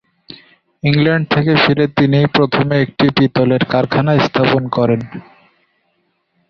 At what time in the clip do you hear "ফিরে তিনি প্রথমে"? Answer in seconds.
1.63-2.75